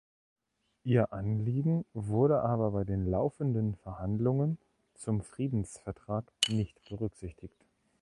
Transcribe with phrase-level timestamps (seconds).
[0.83, 4.57] Ihr Anliegen wurde aber bei den laufenden Verhandlungen
[4.95, 7.63] zum Friedensvertrag nicht berücksichtigt.